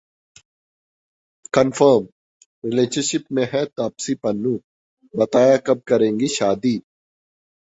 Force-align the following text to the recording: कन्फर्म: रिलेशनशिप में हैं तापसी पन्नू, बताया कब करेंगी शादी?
कन्फर्म: 1.53 2.07
रिलेशनशिप 2.65 3.25
में 3.31 3.43
हैं 3.43 3.65
तापसी 3.65 4.15
पन्नू, 4.15 4.59
बताया 5.13 5.57
कब 5.57 5.81
करेंगी 5.87 6.27
शादी? 6.27 6.81